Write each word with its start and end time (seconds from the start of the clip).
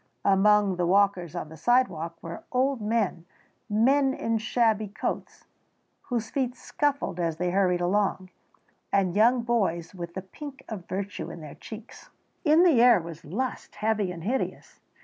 Among 0.25 0.77
the 0.77 0.87
walkers 0.87 1.35
on 1.35 1.49
the 1.49 1.55
sidewalk 1.57 2.17
were 2.23 2.43
old 2.51 2.81
men, 2.81 3.25
men 3.69 4.15
in 4.15 4.39
shabby 4.39 4.87
coats 4.87 5.45
whose 6.01 6.31
feet 6.31 6.55
scuffled 6.55 7.19
as 7.19 7.37
they 7.37 7.51
hurried 7.51 7.81
along, 7.81 8.31
and 8.91 9.15
young 9.15 9.43
boys 9.43 9.93
with 9.93 10.15
the 10.15 10.23
pink 10.23 10.63
of 10.67 10.87
virtue 10.89 11.29
in 11.29 11.41
their 11.41 11.53
cheeks. 11.53 12.09
In 12.43 12.63
the 12.63 12.81
air 12.81 12.99
was 12.99 13.23
lust, 13.23 13.75
heavy 13.75 14.11
and 14.11 14.23
hideous. 14.23 14.79